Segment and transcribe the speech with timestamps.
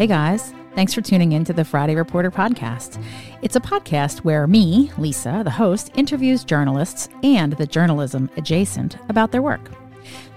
[0.00, 3.04] Hey guys, thanks for tuning in to the Friday Reporter podcast.
[3.42, 9.30] It's a podcast where me, Lisa, the host, interviews journalists and the journalism adjacent about
[9.30, 9.60] their work.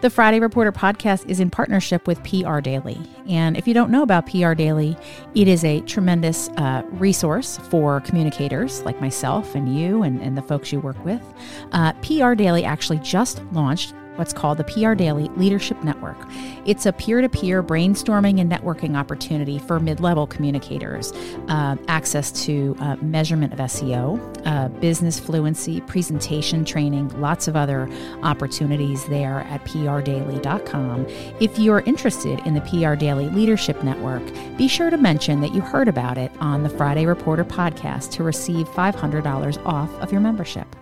[0.01, 2.99] The Friday Reporter podcast is in partnership with PR Daily.
[3.29, 4.97] And if you don't know about PR Daily,
[5.33, 10.41] it is a tremendous uh, resource for communicators like myself and you and, and the
[10.41, 11.23] folks you work with.
[11.71, 16.17] Uh, PR Daily actually just launched what's called the PR Daily Leadership Network.
[16.65, 21.11] It's a peer to peer brainstorming and networking opportunity for mid level communicators,
[21.49, 27.89] uh, access to uh, measurement of SEO, uh, business fluency, presentation training, lots of other
[28.23, 31.05] opportunities there at prdaily.com.
[31.39, 34.23] If you're interested in the PR Daily Leadership Network,
[34.57, 38.23] be sure to mention that you heard about it on the Friday Reporter podcast to
[38.23, 40.75] receive $500 off of your membership.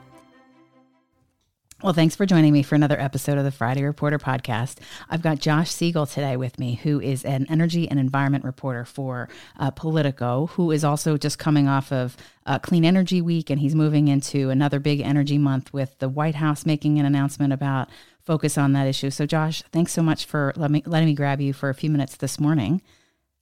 [1.83, 4.77] Well, thanks for joining me for another episode of the Friday Reporter podcast.
[5.09, 9.29] I've got Josh Siegel today with me, who is an energy and environment reporter for
[9.57, 13.73] uh, Politico, who is also just coming off of uh, Clean Energy Week, and he's
[13.73, 17.89] moving into another big energy month with the White House making an announcement about
[18.23, 19.09] focus on that issue.
[19.09, 21.89] So, Josh, thanks so much for let me, letting me grab you for a few
[21.89, 22.83] minutes this morning.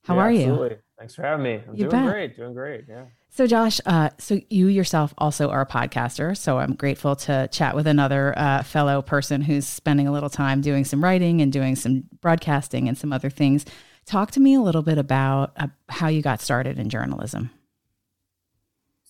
[0.05, 0.39] How yeah, are you?
[0.43, 0.77] Absolutely.
[0.99, 1.63] Thanks for having me.
[1.65, 2.11] I'm You doing bet.
[2.11, 2.35] great.
[2.35, 2.83] Doing great.
[2.89, 3.05] Yeah.
[3.29, 6.35] So, Josh, uh, so you yourself also are a podcaster.
[6.35, 10.59] So I'm grateful to chat with another uh, fellow person who's spending a little time
[10.59, 13.65] doing some writing and doing some broadcasting and some other things.
[14.05, 17.49] Talk to me a little bit about uh, how you got started in journalism.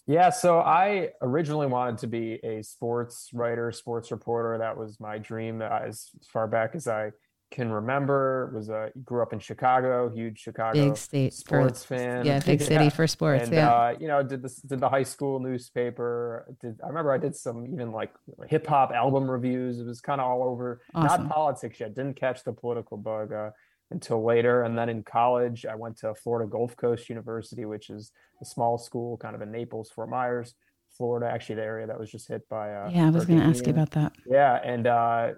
[0.06, 0.30] Yeah.
[0.30, 4.60] So I originally wanted to be a sports writer, sports reporter.
[4.60, 7.14] That was my dream as far back as I
[7.52, 8.52] can remember.
[8.54, 12.26] Was a grew up in Chicago, huge Chicago Big state sports for, fan.
[12.26, 13.46] Yeah, big city for sports.
[13.46, 13.72] and yeah.
[13.72, 16.46] uh, you know, did this did the high school newspaper.
[16.62, 18.14] Did I remember I did some even like
[18.48, 19.80] hip hop album reviews.
[19.80, 20.82] It was kind of all over.
[20.94, 21.24] Awesome.
[21.24, 21.96] Not politics yet.
[21.96, 23.50] Didn't catch the political bug uh,
[23.92, 24.64] until later.
[24.64, 28.12] And then in college, I went to Florida Gulf Coast University, which is
[28.42, 30.54] a small school, kind of in Naples, Fort Myers,
[30.96, 31.28] Florida.
[31.32, 32.74] Actually, the area that was just hit by.
[32.74, 34.14] Uh, yeah, I was going to ask you about that.
[34.28, 35.30] Yeah, and uh,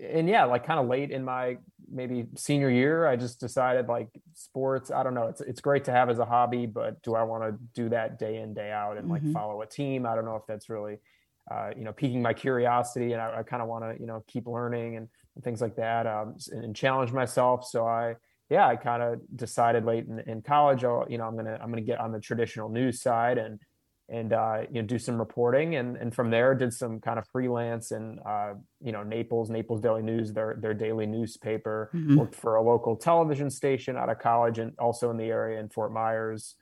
[0.00, 4.08] and yeah, like kind of late in my maybe senior year, I just decided like
[4.34, 4.90] sports.
[4.90, 5.28] I don't know.
[5.28, 8.18] It's it's great to have as a hobby, but do I want to do that
[8.18, 9.10] day in day out and Mhm.
[9.10, 10.06] like follow a team?
[10.06, 10.98] I don't know if that's really,
[11.50, 14.22] uh, you know, piquing my curiosity, and I, I kind of want to you know
[14.26, 17.64] keep learning and, and things like that, um, s- and, challenge myself.
[17.66, 18.16] So I
[18.50, 21.70] yeah, I kind of decided late in, in college, oh, you know, I'm gonna I'm
[21.70, 23.60] gonna get on the traditional news side and
[24.08, 27.26] and uh, you know do some reporting and and from there did some kind of
[27.28, 32.16] freelance and uh, you know Naples Naples Daily News their their daily newspaper Mhm.
[32.16, 35.68] worked for a local television station out of college and also in the area in
[35.70, 36.56] Fort Myers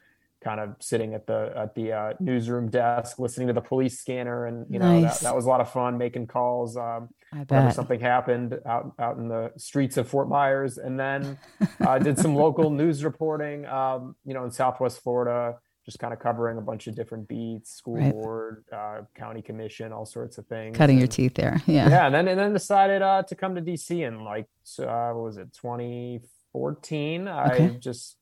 [0.45, 4.47] kind of sitting at the at the uh, newsroom desk listening to the police scanner
[4.47, 5.19] and you know Nice.
[5.21, 7.09] that, that was a lot of fun making calls um,
[7.49, 11.39] whenever something happened out out in the streets of Fort Myers, and then
[11.81, 13.67] uh, did some local news reporting.
[13.67, 17.71] Um, you know, in Southwest Florida, just kind of covering a bunch of different beats,
[17.75, 18.13] school Right.
[18.13, 20.77] board, uh, county commission, all sorts of things.
[20.77, 21.61] Cutting your teeth there.
[21.67, 21.89] Yeah.
[21.89, 25.13] Yeah, and then and then decided uh, to come to DC in like so, uh,
[25.13, 27.29] what was it, 2014?
[27.29, 28.17] I just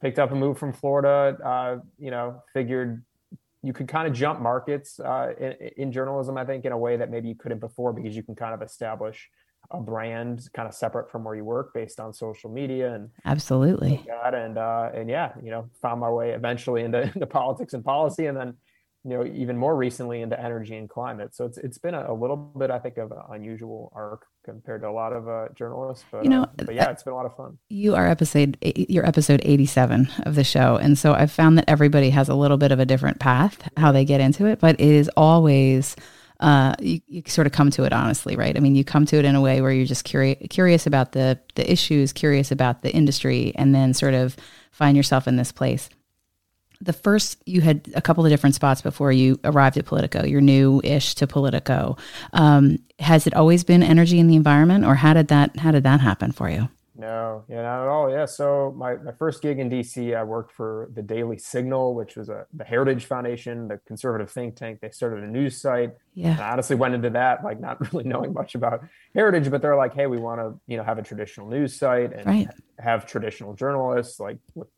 [0.00, 1.36] picked up and moved from Florida.
[1.44, 3.04] Uh, you know, figured
[3.62, 6.96] you could kind of jump markets uh, in, in journalism, I think, in a way
[6.96, 9.30] that maybe you couldn't before because you can kind of establish
[9.70, 14.04] a brand kind of separate from where you work based on social media and Absolutely.
[14.06, 14.34] that.
[14.34, 18.26] And uh, and yeah, you know, found my way eventually into, into politics and policy,
[18.26, 18.54] and then
[19.04, 21.34] you know even more recently into energy and climate.
[21.34, 24.82] So it's it's been a, a little bit, I think, of an unusual arc compared
[24.82, 26.04] to a lot of uh, journalists.
[26.10, 27.58] But You know, uh, but yeah, it's been a lot of fun.
[27.68, 32.10] you are episode you're episode 87 of the show and so i've found that everybody
[32.10, 34.86] has a little bit of a different path how they get into it but it
[34.86, 35.96] is always
[36.44, 38.54] uh, you, you sort of come to it honestly right?
[38.54, 41.12] I mean you come to it in a way where you're just curious curious about
[41.12, 44.36] the the issues curious about the industry and then sort of
[44.70, 45.88] find yourself in this place.
[46.82, 50.42] The first you had a couple of different spots before you arrived at politico you're
[50.42, 51.96] new-ish to politico.
[52.34, 55.84] Um, has it always been energy and the environment or how did that how did
[55.84, 56.68] that happen for you
[57.04, 58.10] No, yeah, not at all.
[58.10, 58.24] Yeah.
[58.24, 62.30] So my, my first gig in DC, I worked for the Daily Signal, which was
[62.30, 64.78] a the Heritage Foundation, the conservative think tank.
[64.80, 65.90] They started a news site.
[66.14, 68.80] yeah And I honestly went into that like not really knowing much about
[69.14, 72.12] heritage, but they're like, hey, we want to, you know, have a traditional news site
[72.14, 72.48] and Right.
[72.78, 74.68] have traditional journalists like with,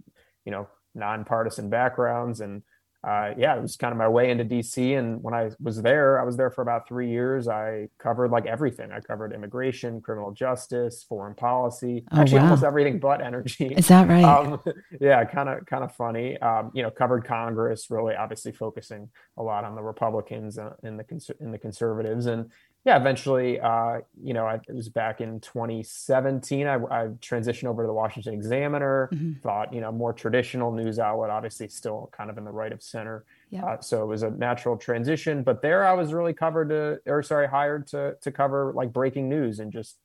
[0.44, 2.40] you know, nonpartisan backgrounds.
[2.40, 2.62] And
[3.06, 4.98] uh, yeah, it was kind of my way into DC.
[4.98, 7.46] And when I was there, I was there for about three years.
[7.46, 8.90] I covered like everything.
[8.90, 12.44] I covered immigration, criminal justice, foreign policy, Oh, actually wow.
[12.46, 13.66] almost everything but energy.
[13.76, 14.24] Is that right?
[14.24, 14.60] Um,
[15.00, 16.36] yeah, kind of kind of funny.
[16.38, 20.98] Um, you know, covered Congress, really obviously focusing a lot on the Republicans uh, and
[20.98, 22.50] the cons- and the conservatives, and
[22.86, 26.68] yeah, eventually, uh, you know, I, it was back in 2017.
[26.68, 29.10] I, I transitioned over to the Washington Examiner.
[29.12, 29.40] Mm-hmm.
[29.42, 32.80] Thought, you know, more traditional news outlet, obviously still kind of in the right of
[32.80, 33.24] center.
[33.50, 33.64] Yeah.
[33.64, 35.42] Uh, so it was a natural transition.
[35.42, 39.28] But there, I was really covered to, or sorry, hired to to cover like breaking
[39.28, 39.98] news and just,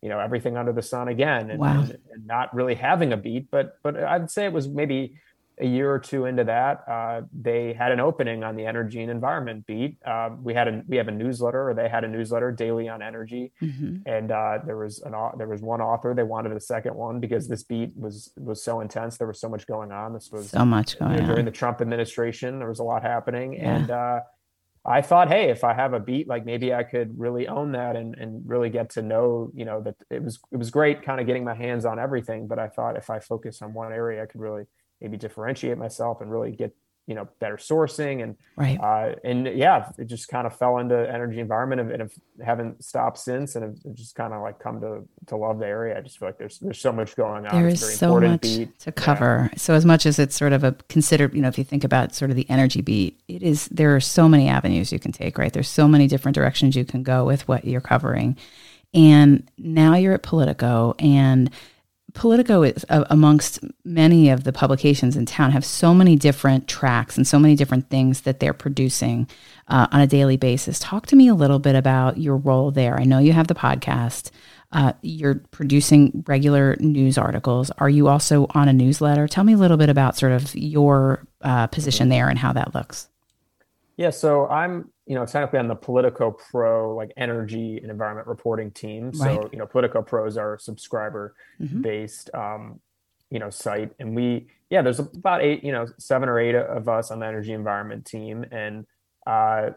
[0.00, 1.80] you know, everything under the sun again, and, wow.
[1.80, 3.50] and, and not really having a beat.
[3.50, 5.16] But but I'd say it was maybe
[5.60, 9.10] a year or two into that, uh, they had an opening on the energy and
[9.10, 9.98] environment beat.
[10.04, 13.02] Uh, we had a we have a newsletter, or they had a newsletter daily on
[13.02, 13.96] energy, mm-hmm.
[14.06, 16.14] and uh, there was an there was one author.
[16.14, 19.18] They wanted a second one because this beat was was so intense.
[19.18, 20.14] There was so much going on.
[20.14, 22.58] This was so much going during on during the Trump administration.
[22.58, 23.76] There was a lot happening, yeah.
[23.76, 24.20] and uh,
[24.84, 27.96] I thought, hey, if I have a beat, like maybe I could really own that
[27.96, 31.20] and and really get to know, you know, that it was it was great, kind
[31.20, 32.46] of getting my hands on everything.
[32.46, 34.64] But I thought if I focus on one area, I could really
[35.00, 36.74] maybe differentiate myself and really get
[37.10, 38.78] you know better sourcing and right.
[38.80, 42.10] uh, and yeah it just kind of fell into energy environment and, and
[42.44, 45.98] haven't stopped since and have just kind of like come to to love the area.
[45.98, 47.60] I just feel like there's there's so much going on.
[47.60, 48.78] There is so much beat.
[48.80, 49.48] to cover.
[49.50, 49.58] Yeah.
[49.58, 52.14] so as much as it's sort of a considered you know if you think about
[52.14, 55.36] sort of the energy beat it is there are so many avenues you can take
[55.36, 55.52] right?
[55.52, 58.36] There's so many different directions you can go with what you're covering.
[58.94, 61.50] And now you're at politico and
[62.14, 67.16] Politico is uh, amongst many of the publications in town have so many different tracks
[67.16, 69.28] and so many different things that they're producing
[69.68, 70.78] uh, on a daily basis.
[70.78, 72.98] Talk to me a little bit about your role there.
[72.98, 74.30] I know you have the podcast.
[74.72, 77.70] Uh, you're producing regular news articles.
[77.78, 79.26] Are you also on a newsletter?
[79.26, 82.74] Tell me a little bit about sort of your uh, position there and how that
[82.74, 83.08] looks.
[84.00, 88.70] Yeah, so I'm you know, technically on the Politico Pro like energy and environment reporting
[88.70, 89.12] team.
[89.12, 89.52] So, right.
[89.52, 91.82] you know, Politico Pro is our subscriber mm-hmm.
[91.82, 92.80] based um,
[93.28, 93.92] you know, site.
[93.98, 97.26] And we yeah, there's about eight, you know, seven or eight of us on the
[97.26, 98.46] energy environment team.
[98.50, 98.86] And
[99.26, 99.70] uh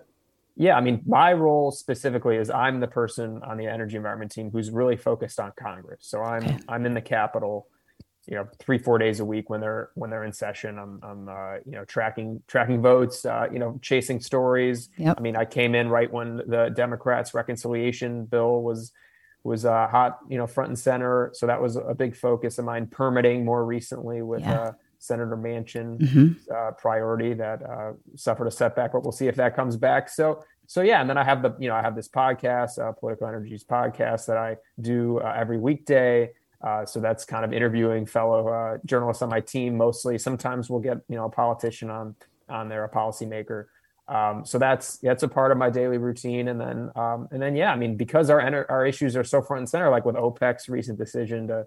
[0.56, 4.52] yeah, I mean, my role specifically is I'm the person on the energy environment team
[4.52, 6.06] who's really focused on Congress.
[6.06, 6.60] So I'm okay.
[6.70, 7.68] I'm in the Capitol
[8.28, 11.30] you know three four days a week when they're when they're in session i'm, I'm
[11.30, 15.18] uh, you know tracking tracking votes uh, you know chasing stories yep.
[15.18, 18.92] i mean i came in right when the democrats reconciliation bill was
[19.44, 22.66] was uh, hot you know front and center so that was a big focus of
[22.66, 24.62] mine permitting more recently with yeah.
[24.62, 26.54] Uh, senator manchin mm-hmm.
[26.54, 30.42] Uh, priority that uh, suffered a setback but we'll see if that comes back so
[30.66, 33.66] so yeah and then i have the you know i have this podcast Politico Energy's
[33.66, 36.32] podcast that i do every weekday
[36.64, 40.18] uh, so that's kind of interviewing fellow uh, journalists on my team mostly.
[40.18, 42.16] Sometimes we'll get you know a politician on
[42.50, 43.66] on there, a policymaker.
[44.08, 47.56] Um, so that's that's a part of my daily routine, and then um, and then
[47.56, 50.70] yeah, I mean because our our issues are so front and center, like with OPEC's
[50.70, 51.66] recent decision to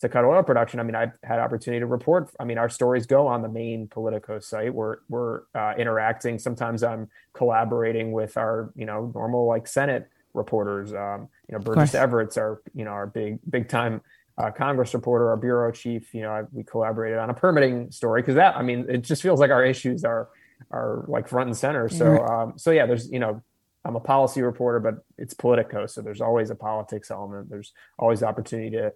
[0.00, 0.78] to cut oil production.
[0.78, 2.30] I mean, I've had opportunity to report.
[2.38, 4.72] I mean, our stories go on the main Politico site.
[4.72, 6.38] We're we're uh, interacting.
[6.38, 10.92] Sometimes I'm collaborating with our you know normal like Senate reporters.
[10.92, 14.02] Um, you know, Burgess Everett's our you know our big big time
[14.38, 18.22] uh, Congress reporter, our bureau chief, you know, I, we collaborated on a permitting story
[18.22, 20.28] because that, I mean, it just feels like our issues are
[20.70, 21.88] are like front and center.
[21.88, 23.42] So, um, so yeah, there's, you know,
[23.84, 27.48] I'm a policy reporter, but it's Politico, so there's always a politics element.
[27.48, 28.92] There's always opportunity to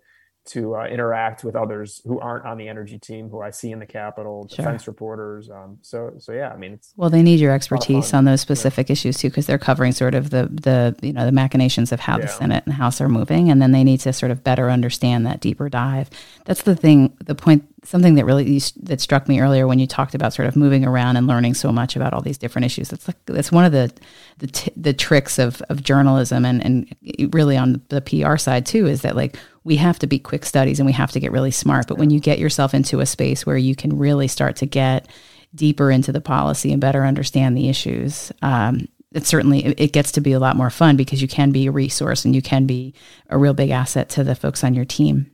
[0.47, 3.79] to uh, interact with others who aren't on the energy team, who I see in
[3.79, 4.57] the Capitol, sure.
[4.57, 5.51] defense reporters.
[5.51, 8.89] Um, so, so yeah, I mean, it's well, they need your expertise on those specific
[8.89, 8.93] yeah.
[8.95, 12.17] issues too, because they're covering sort of the the you know the machinations of how
[12.17, 12.27] yeah.
[12.27, 15.27] the Senate and House are moving, and then they need to sort of better understand
[15.27, 16.11] that deeper dive.
[16.47, 20.15] That's the thing, the point, something that really that struck me earlier when you talked
[20.15, 22.91] about sort of moving around and learning so much about all these different issues.
[22.91, 23.93] That's like that's one of the
[24.39, 28.87] the, t- the tricks of of journalism and and really on the PR side too
[28.87, 31.51] is that like we have to be quick studies and we have to get really
[31.51, 31.87] smart.
[31.87, 35.09] But when you get yourself into a space where you can really start to get
[35.55, 40.21] deeper into the policy and better understand the issues, um, it certainly it gets to
[40.21, 42.95] be a lot more fun because you can be a resource and you can be
[43.29, 45.31] a real big asset to the folks on your team.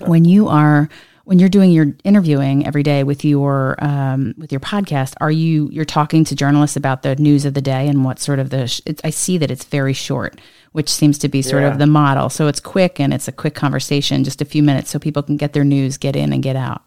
[0.00, 0.88] When you are
[1.28, 5.68] when you're doing your interviewing every day with your um, with your podcast, are you
[5.70, 8.62] you're talking to journalists about the news of the day and what sort of the?
[9.04, 10.40] I see that it's very short,
[10.72, 11.68] which seems to be sort yeah.
[11.68, 12.30] of the model.
[12.30, 15.36] So it's quick and it's a quick conversation, just a few minutes, so people can
[15.36, 16.82] get their news, get in and get out.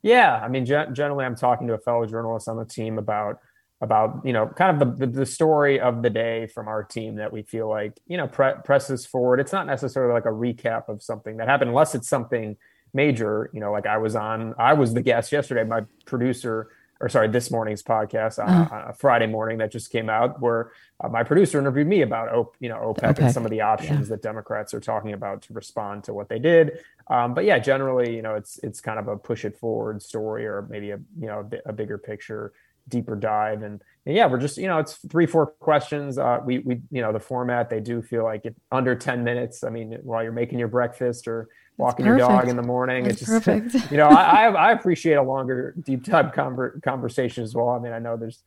[0.00, 3.38] Yeah, I mean, generally, I'm talking to a fellow journalist on the team about
[3.82, 7.30] about you know kind of the, the story of the day from our team that
[7.30, 9.40] we feel like you know pre- presses forward.
[9.40, 12.56] It's not necessarily like a recap of something that happened, unless it's something
[12.94, 13.50] major.
[13.52, 15.64] You know, like I was on, I was the guest yesterday.
[15.64, 16.70] My producer,
[17.00, 18.74] or sorry, this morning's podcast on, uh-huh.
[18.74, 20.72] on a Friday morning that just came out, where
[21.02, 23.60] uh, my producer interviewed me about, op- you know, OPEC, OPEC, and some of the
[23.60, 24.14] options yeah.
[24.16, 26.78] that Democrats are talking about to respond to what they did.
[27.08, 30.46] Um, but yeah, generally, you know, it's it's kind of a push it forward story,
[30.46, 32.52] or maybe a you know a, a bigger picture
[32.88, 33.62] deeper dive.
[33.62, 36.18] And, and, yeah, we're just you know it's three four questions.
[36.18, 39.64] Uh, we we you know the format they do feel like it under ten minutes.
[39.64, 41.48] I mean, while you're making your breakfast or
[41.78, 45.14] walking your dog in the morning, That's it's just you know I, I I appreciate
[45.14, 47.70] a longer deep dive conver- conversation as well.
[47.70, 48.42] I mean, I know there's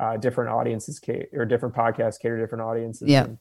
[0.00, 1.00] uh, different audiences
[1.32, 3.08] or different podcasts cater to different audiences.
[3.08, 3.24] Yeah.
[3.24, 3.38] And,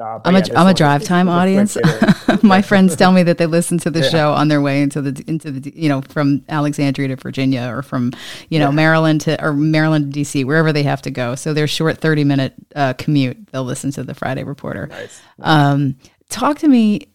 [0.00, 1.76] uh, I'm yeah, a I'm a drive time audience.
[2.42, 4.08] My friends tell me that they listen to the Yeah.
[4.08, 7.82] show on their way into the into the you know from Alexandria to Virginia or
[7.82, 8.12] from
[8.48, 8.74] you know Yeah.
[8.74, 11.36] Maryland to or Maryland to DC wherever they have to go.
[11.36, 14.88] So their short 30 minute uh, commute, they'll listen to the Friday Reporter.
[14.88, 15.22] Nice.
[15.38, 15.96] Um,
[16.28, 17.06] talk to me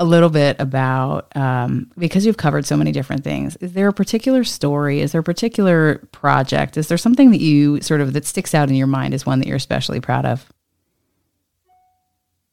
[0.00, 3.56] a little bit about um, because you've covered so many different things.
[3.56, 5.00] Is there a particular story?
[5.00, 6.78] Is there a particular project?
[6.78, 9.38] Is there something that you sort of that sticks out in your mind as one
[9.40, 10.50] that you're especially proud of?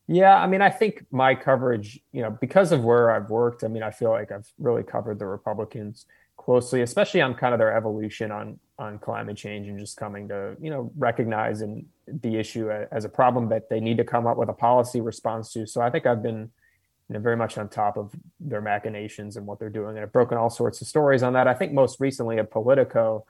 [0.08, 3.70] Yeah, I mean, I think my coverage, you know, because of where I've worked, I
[3.70, 7.75] mean, I feel like I've really covered the Republicans closely, especially on kind of their
[7.75, 12.70] evolution on on climate change and just coming to, you know, recognize and the issue
[12.70, 15.66] as a problem that they need to come up with a policy response to.
[15.66, 16.51] So I think I've been
[17.10, 20.12] you know, very much on top of their machinations and what they're doing, and I've
[20.12, 21.48] broken all sorts of stories on that.
[21.48, 23.26] I think most recently at Politico,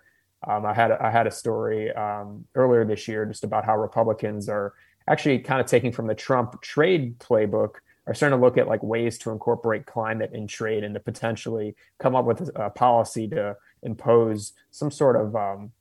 [0.48, 4.50] um, I had I had a story um, earlier this year just about how Republicans
[4.50, 4.74] are
[5.08, 7.76] actually kind of taking from the Trump trade playbook
[8.08, 11.76] are starting to look at like ways to incorporate climate in trade and to potentially
[12.00, 15.72] come up with a, policy to impose some sort of um,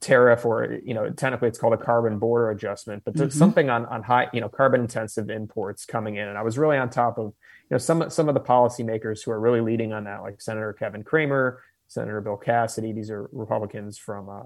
[0.00, 3.32] tariff or you know technically it's called a carbon border adjustment but Mhm.
[3.32, 6.76] something on on high you know carbon intensive imports coming in and i was really
[6.76, 7.32] on top of you
[7.72, 11.04] know some some of the policymakers who are really leading on that like senator kevin
[11.04, 14.42] cramer senator bill cassidy these are republicans from uh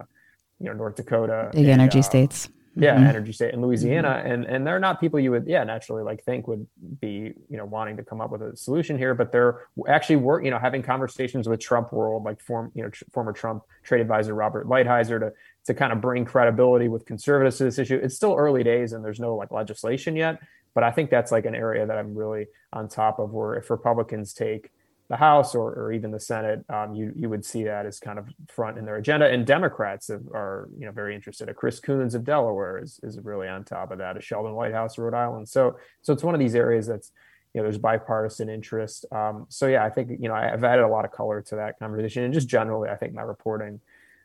[0.58, 2.48] you know north dakota Big and, energy uh, states.
[2.74, 3.06] Yeah Mhm.
[3.06, 6.48] energy state in louisiana and and they're not people you would yeah naturally like think
[6.48, 6.66] would
[7.00, 10.42] be you know wanting to come up with a solution here but they're actually were
[10.42, 14.00] you know having conversations with trump world like form you know tr- former trump trade
[14.00, 15.32] advisor robert lighthizer to
[15.66, 19.04] to kind of bring credibility with conservatives to this issue it's still early days and
[19.04, 20.40] there's no like legislation yet
[20.74, 23.70] but i think that's like an area that i'm really on top of where if
[23.70, 24.70] republicans take
[25.09, 28.18] the House or, or even the Senate, um, you you would see that as kind
[28.18, 29.26] of front in their agenda.
[29.26, 31.49] And Democrats have, are you know very interested.
[31.49, 34.16] A Chris Coons of Delaware is is really on top of that.
[34.16, 35.49] A Sheldon Whitehouse, Rhode Island.
[35.49, 37.12] So so it's one of these areas that's
[37.52, 39.04] you know there's bipartisan interest.
[39.12, 41.78] Um, so yeah, I think you know I've added a lot of color to that
[41.78, 43.80] conversation, and just generally, I think my reporting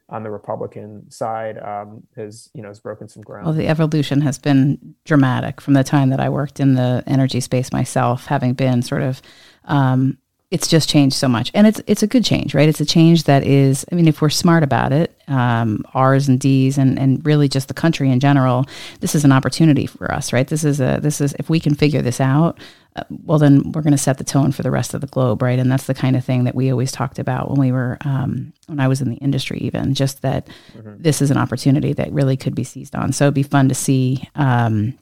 [0.10, 3.46] on the Republican side um, has you know has broken some ground.
[3.46, 7.41] Well, the evolution has been dramatic from the time that I worked in the energy
[7.41, 9.22] space myself, having been sort of.
[9.65, 10.17] Um,
[10.49, 12.69] it's just changed so much, and it's it's a good change, right?
[12.69, 13.85] It's a change that is.
[13.91, 17.67] I mean, if we're smart about it, um, R's and D's, and and really just
[17.67, 18.65] the country in general,
[19.01, 20.47] this is an opportunity for us, right?
[20.47, 22.59] This is a this is if we can figure this out,
[22.95, 25.41] uh, well, then we're going to set the tone for the rest of the globe,
[25.41, 25.59] right?
[25.59, 28.53] And that's the kind of thing that we always talked about when we were um,
[28.67, 30.47] when I was in the industry, even just that
[30.97, 33.11] this is an opportunity that really could be seized on.
[33.11, 34.29] So it'd be fun to see.
[34.35, 34.97] Um,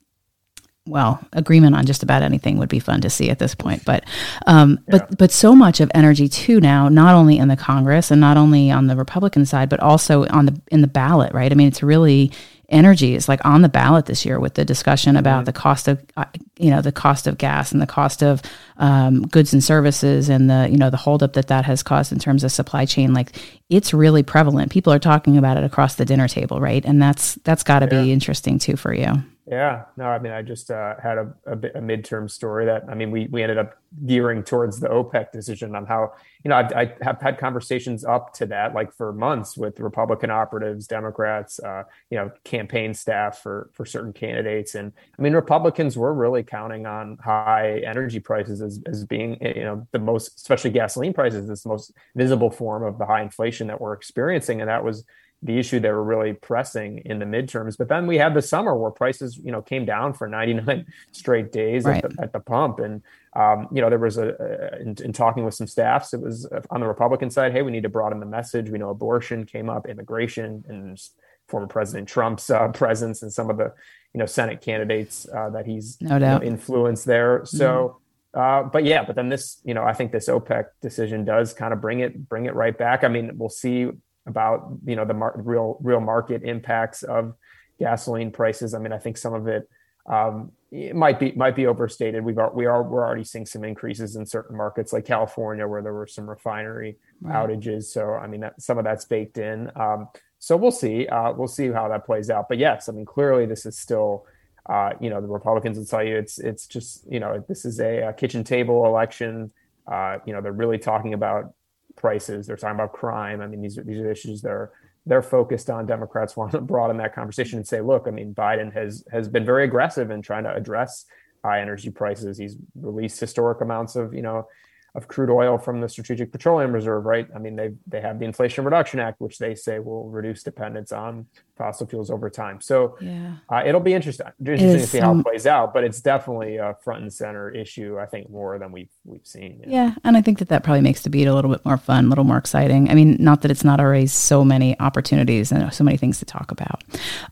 [0.88, 3.84] well, agreement on just about anything would be fun to see at this point.
[3.86, 4.04] But,
[4.46, 8.22] um, but, but so much of energy too now, not only in the Congress and
[8.22, 11.52] not only on the Republican side, but also on the in the ballot, right?
[11.52, 12.32] I mean, it's really
[12.70, 16.04] energy is like on the ballot this year with the discussion about the cost of,
[16.18, 16.26] uh,
[16.58, 18.42] you know, the cost of gas and the cost of
[18.78, 22.20] um, goods and services and the, you know, the holdup that that has caused in
[22.20, 23.14] terms of supply chain.
[23.14, 23.38] Like,
[23.70, 24.72] it's really prevalent.
[24.72, 26.84] People are talking about it across the dinner table, right?
[26.86, 29.14] And that's that's got to be interesting too for you.
[29.48, 32.96] Yeah, no, I mean, I just uh, had a, a, a midterm story that I
[32.96, 33.76] mean, we we ended up
[34.08, 38.34] gearing towards the OPEC decision on how you know I've, I have had conversations up
[38.36, 43.70] to that like for months with Republican operatives, Democrats, uh, you know, campaign staff for
[43.72, 48.82] for certain candidates, and I mean, Republicans were really counting on high energy prices as
[48.88, 53.06] as being you know the most, especially gasoline prices, this most visible form of the
[53.06, 55.04] high inflation that we're experiencing, and that was
[55.42, 57.78] the issue they were really pressing in the midterms.
[57.78, 61.52] But then we had the summer where prices, you know, came down for 99 straight
[61.52, 62.04] days Right.
[62.04, 62.80] at, the, at the pump.
[62.80, 63.04] And,
[63.36, 66.46] um, you know, there was a, a in, in talking with some staffs, it was
[66.48, 68.70] uh, on the Republican side, hey, we need to broaden the message.
[68.70, 71.00] We know abortion came up, immigration, and
[71.48, 73.74] former President Trump's uh, presence and some of the,
[74.14, 77.42] you know, Senate candidates uh, that he's No you know, influenced there.
[77.46, 78.00] So,
[78.34, 81.72] uh, but yeah, but then this, you know, I think this OPEC decision does kind
[81.74, 83.04] of bring it bring it right back.
[83.04, 83.92] I mean, we'll see
[84.28, 87.34] about you know the mar- real real market impacts of
[87.80, 88.74] gasoline prices.
[88.74, 89.70] I mean, I think some of it
[90.10, 92.24] um, it might be might be overstated.
[92.24, 95.94] We've we are we're already seeing some increases in certain markets like California where there
[95.94, 97.34] were some refinery Right.
[97.50, 97.86] outages.
[97.86, 99.72] So I mean, that, some of that's baked in.
[99.76, 101.08] Um, so we'll see.
[101.08, 102.50] Uh, we'll see how that plays out.
[102.50, 104.26] But yes, I mean, clearly this is still.
[104.68, 107.80] Uh, you know, the Republicans will tell you it's it's just you know this is
[107.80, 109.52] a, a kitchen table election.
[109.88, 111.54] Uh, you know, they're really talking about
[111.96, 112.48] prices.
[112.48, 113.42] They're talking about crime.
[113.42, 114.72] I mean, these are these are issues that are
[115.06, 118.74] they're focused on Democrats want to broaden that conversation and say, look, I mean, Biden
[118.74, 121.06] has has been very aggressive in trying to address
[121.44, 122.38] high energy prices.
[122.38, 124.48] He's released historic amounts of you know
[124.96, 127.28] of crude oil from the Strategic Petroleum Reserve, right?
[127.36, 130.92] I mean, they they have the Inflation Reduction Act, which they say will reduce dependence
[130.92, 132.62] on fossil fuels over time.
[132.62, 133.36] So yeah.
[133.50, 135.74] uh, it'll be interesting, interesting to see how it plays out.
[135.74, 138.00] But it's definitely a front and center issue.
[138.00, 139.62] I think more than we've we've seen.
[139.64, 141.78] Yeah, yeah and I think that that probably makes the beat a little bit more
[141.78, 142.90] fun, a little more exciting.
[142.90, 146.26] I mean, not that it's not already so many opportunities and so many things to
[146.26, 146.84] talk about.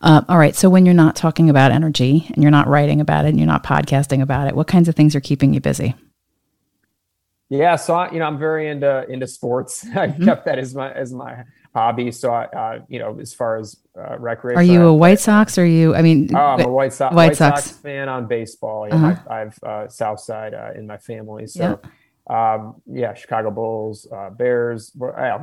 [0.02, 3.24] Uh, all right, so when you're not talking about energy and you're not writing about
[3.24, 5.94] it and you're not podcasting about it, what kinds of things are keeping you busy?
[7.50, 9.86] Yeah, so I, you know, I'm very into into sports.
[9.94, 10.24] I mm-hmm.
[10.24, 12.10] kept that as my as my hobby.
[12.10, 15.58] So I, uh, you know, as far as uh, recreation, are you a White Sox?
[15.58, 15.94] Or are you?
[15.94, 17.64] I mean, oh, I'm a White Sox White, White Sox.
[17.64, 17.78] Sox.
[17.78, 18.88] fan on baseball.
[18.88, 19.22] Yeah, uh-huh.
[19.28, 21.80] I, have uh, South Side uh, in my family, so.
[21.82, 21.90] Yeah.
[22.26, 24.96] Um, yeah, Chicago Bulls, uh, Bears.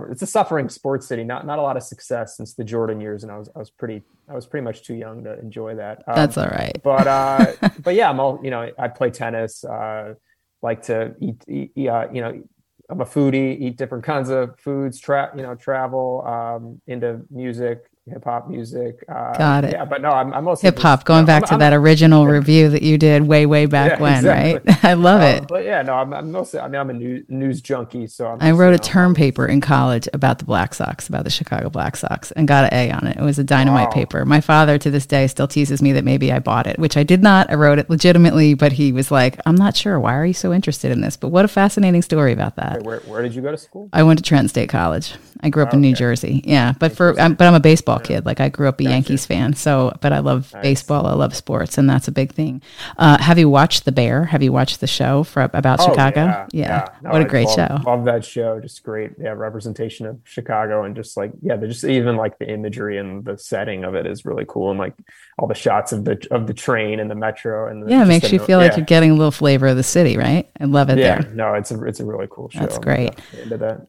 [0.10, 1.24] It's a suffering sports city.
[1.24, 3.70] Not not a lot of success since the Jordan years, and I was I was
[3.70, 6.00] pretty I was pretty much too young to enjoy that.
[6.08, 6.76] Um, That's all right.
[6.84, 7.54] But uh,
[7.84, 8.72] but yeah, I'm all you know.
[8.80, 9.64] I play tennis.
[9.64, 10.16] Uh,
[10.62, 12.42] like to eat, eat uh, you know,
[12.90, 17.91] I'm a foodie, eat different kinds of foods, tra- you know, travel um, into music,
[18.08, 19.04] hip hop music.
[19.08, 19.74] Uh, Got it.
[19.74, 21.06] Yeah, but no, I'm, I'm mostly hip hop.
[21.06, 22.32] Going back I'm, to I'm, that original yeah.
[22.32, 24.74] review that you did way, way back yeah, when, exactly.
[24.74, 24.84] right?
[24.86, 25.48] I love um, it.
[25.48, 26.60] But yeah, no, I'm, I'm, mostly.
[26.60, 29.46] I mean, I'm a news, news junkie, so I'm i wrote a know, term paper
[29.46, 32.92] in college about the Black Sox, about the Chicago Black Sox, and got an A
[32.92, 33.18] on it.
[33.18, 33.94] It was a dynamite wow.
[33.94, 34.26] paper.
[34.26, 37.04] My father, to this day, still teases me that maybe I bought it, which I
[37.04, 37.52] did not.
[37.52, 40.00] I wrote it legitimately, but he was like, "I'm not sure.
[40.00, 42.78] Why are you so interested in this?" But what a fascinating story about that.
[42.78, 43.90] Wait, where, where did you go to school?
[43.94, 45.14] I went to Trenton State College.
[45.44, 46.00] I grew up oh, in New okay.
[46.00, 46.42] Jersey.
[46.46, 48.08] Yeah, but for I'm, but I'm a baseball yeah.
[48.08, 48.26] kid.
[48.26, 48.94] Like I grew up a gotcha.
[48.94, 49.54] Yankees fan.
[49.54, 50.62] So, but I love nice.
[50.62, 51.06] baseball.
[51.08, 52.62] I love sports, and that's a big thing.
[52.98, 54.26] Uh, have you watched The Bear?
[54.26, 56.26] Have you watched the show for about oh, Chicago?
[56.26, 56.68] Yeah, yeah.
[56.68, 56.88] yeah.
[57.02, 57.90] No, what a great love, show.
[57.90, 58.60] Love that show.
[58.60, 59.12] Just great.
[59.20, 63.24] Yeah, representation of Chicago, and just like yeah, there's just even like the imagery and
[63.26, 64.94] the setting of it is really cool, and like
[65.38, 68.32] all the shots of the of the train and the metro, and yeah, it makes
[68.32, 70.50] you feel like you're getting a little flavor of the city, right?
[70.60, 70.98] I love it.
[70.98, 71.32] Yeah, there.
[71.34, 72.60] no, it's a it's a really cool show.
[72.60, 73.14] That's great.
[73.42, 73.88] Into that.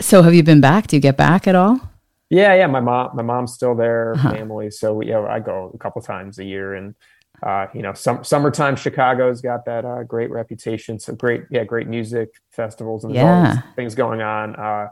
[0.00, 0.86] So have you been back?
[0.86, 1.80] Do you get back at all?
[2.34, 2.66] Yeah, yeah.
[2.66, 4.32] My mom, my mom's still there, uh-huh.
[4.32, 4.70] family.
[4.70, 6.94] So we, yeah, I go a couple times a year, and
[7.42, 10.98] uh, you know, some summertime Chicago's got that uh, great reputation.
[10.98, 13.62] So great, yeah, great music festivals and yeah.
[13.76, 14.56] things going on.
[14.56, 14.88] Uh,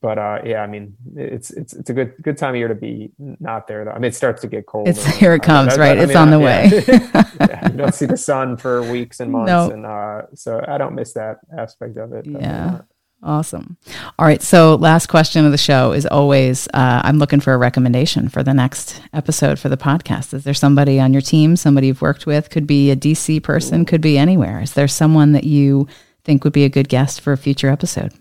[0.00, 2.74] but uh, yeah, I mean, it's it's it's a good good time of year to
[2.74, 3.84] be not there.
[3.84, 3.92] Though.
[3.92, 4.86] I mean, it starts to get cold.
[4.86, 5.98] It's here it comes, I, right?
[5.98, 6.70] I, I it's mean, on the way.
[7.40, 9.72] yeah, you don't see the sun for weeks and months, nope.
[9.72, 12.26] and uh, so I don't miss that aspect of it.
[12.26, 12.82] Yeah.
[13.22, 13.76] Awesome.
[14.16, 14.40] All right.
[14.40, 18.44] So, last question of the show is always uh, I'm looking for a recommendation for
[18.44, 20.32] the next episode for the podcast.
[20.34, 22.48] Is there somebody on your team, somebody you've worked with?
[22.48, 24.60] Could be a DC person, could be anywhere.
[24.60, 25.88] Is there someone that you
[26.22, 28.12] think would be a good guest for a future episode?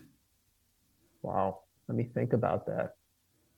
[1.21, 1.60] Wow.
[1.88, 2.95] Let me think about that.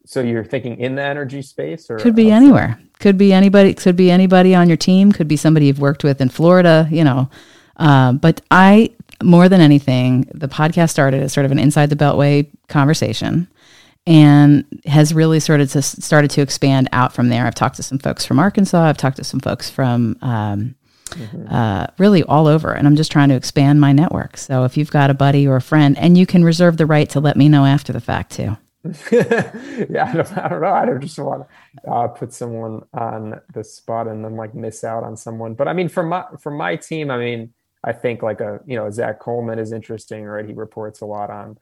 [0.06, 2.44] So, you're thinking in the energy space or could be outside?
[2.44, 2.82] anywhere?
[3.00, 6.20] Could be anybody, could be anybody on your team, could be somebody you've worked with
[6.20, 7.30] in Florida, you know.
[7.78, 11.96] Uh, but I more than anything, the podcast started as sort of an inside the
[11.96, 13.48] Beltway conversation
[14.08, 17.46] and has really sort of to, started to expand out from there.
[17.46, 18.82] I've talked to some folks from Arkansas.
[18.82, 20.76] I've talked to some folks from um,
[21.10, 21.54] mm-hmm.
[21.54, 24.38] uh, really all over, and I'm just trying to expand my network.
[24.38, 27.10] So if you've got a buddy or a friend, and you can reserve the right
[27.10, 28.58] to let me know after the fact too.
[29.12, 30.74] yeah, I don't, I don't, know.
[30.74, 31.46] I don't just want
[31.84, 35.54] to uh, put someone on the spot and then like miss out on someone.
[35.54, 37.54] But I mean, for my for my team, I mean
[37.84, 40.46] I think like a you know Zack Colman is interesting, right?
[40.46, 41.58] He reports a lot on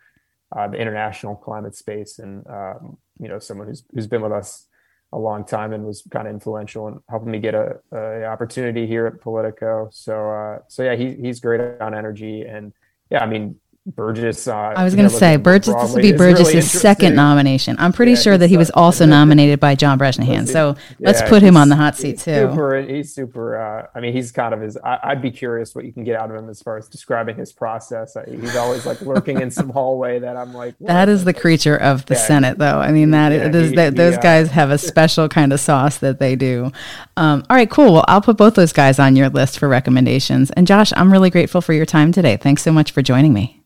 [0.55, 4.67] uh, the international climate space, and um, you know someone who's who's been with us
[5.13, 8.85] a long time and was kind of influential in helping me get a, a opportunity
[8.85, 9.89] here at Politico.
[9.91, 12.73] So uh, so yeah, he he's great on energy, and
[13.09, 14.49] yeah, I mean Burgess.
[14.49, 15.73] Uh, I was going to say Burgess.
[15.73, 17.77] This would be Burgess's really second nomination.
[17.79, 20.45] I'm pretty yeah, sure that he was also nominated by John Bresnahan.
[20.45, 22.49] So yeah, let's put him on the hot seat too.
[22.51, 23.57] Super, he's super.
[23.57, 24.77] Uh, I mean, he's kind of his.
[24.77, 27.37] I, would be curious what you can get out of him as far as describing
[27.37, 28.17] his process.
[28.27, 30.75] He's always like lurking in some hallway that I'm like.
[30.81, 32.79] That is the creature of the yeah, Senate, though.
[32.79, 35.53] I mean, that, yeah, is, he, that those he, uh, guys have a special kind
[35.53, 36.73] of sauce that they do.
[37.15, 37.93] Um, all right, cool.
[37.93, 40.51] Well, I'll put both those guys on your list for recommendations.
[40.51, 42.35] And Josh, I'm really grateful for your time today.
[42.35, 43.56] Thanks so much for joining me.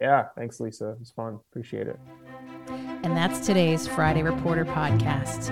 [0.00, 0.90] Yeah, thanks, Lisa.
[0.90, 1.40] It was fun.
[1.50, 1.98] Appreciate it.
[3.02, 5.50] And that's today's Friday Reporter podcast,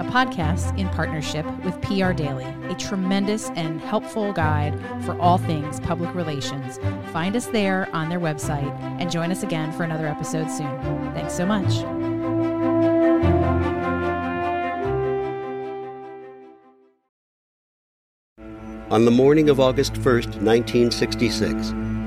[0.00, 5.80] a podcast in partnership with PR Daily, a tremendous and helpful guide for all things
[5.80, 6.78] public relations.
[7.12, 10.80] Find us there on their website and join us again for another episode soon.
[11.14, 11.84] Thanks so much.
[18.90, 21.72] On the morning of August 1st, 1966,